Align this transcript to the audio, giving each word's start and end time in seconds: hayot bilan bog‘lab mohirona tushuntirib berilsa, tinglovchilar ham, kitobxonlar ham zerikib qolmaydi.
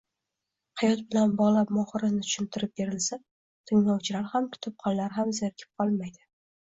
hayot 0.81 1.01
bilan 1.09 1.35
bog‘lab 1.41 1.73
mohirona 1.75 2.23
tushuntirib 2.29 2.73
berilsa, 2.81 3.21
tinglovchilar 3.73 4.27
ham, 4.35 4.49
kitobxonlar 4.57 5.15
ham 5.19 5.35
zerikib 5.43 5.75
qolmaydi. 5.83 6.25